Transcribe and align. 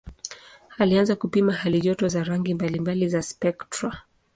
Alianza 0.77 1.15
kupima 1.15 1.53
halijoto 1.53 2.07
za 2.07 2.23
rangi 2.23 2.53
mbalimbali 2.53 3.09
za 3.09 3.21
spektra. 3.21 4.01